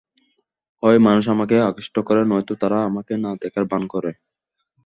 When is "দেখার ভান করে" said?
3.41-4.11